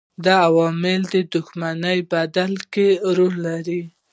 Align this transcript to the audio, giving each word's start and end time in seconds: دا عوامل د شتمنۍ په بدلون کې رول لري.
دا 0.25 0.33
عوامل 0.47 1.01
د 1.13 1.13
شتمنۍ 1.31 1.99
په 2.09 2.19
بدلون 2.27 2.51
کې 2.73 2.87
رول 3.17 3.35
لري. 3.47 3.81